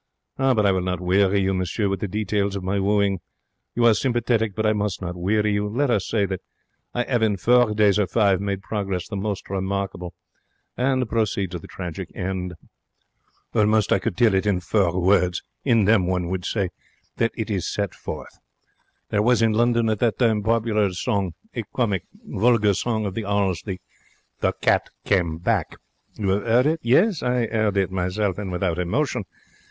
[0.35, 3.19] But I will not weary you, monsieur, with the details of my wooing.
[3.75, 5.67] You are sympathetic, but I must not weary you.
[5.69, 6.41] Let us say that
[6.91, 10.15] I 'ave in four days or five made progress the most remarkable,
[10.75, 12.55] and proceed to the tragic end.
[13.53, 15.43] Almost could I tell it in four words.
[15.63, 16.69] In them one would say
[17.17, 18.39] that it is set forth.
[19.09, 23.13] There was in London at that time popular a song, a comic, vulgar song of
[23.13, 25.77] the 'Alls, 'The Cat Came Back'.
[26.15, 26.79] You 'ave 'eard it?
[26.81, 27.21] Yes?
[27.21, 29.25] I 'eard it myself, and without emotion.